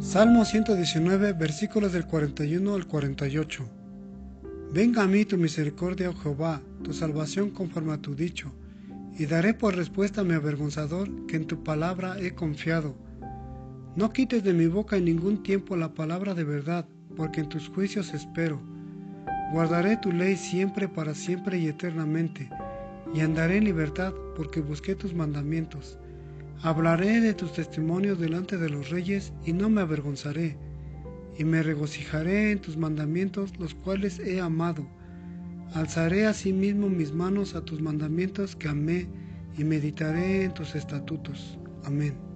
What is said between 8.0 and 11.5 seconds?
dicho, y daré por respuesta a mi avergonzador que en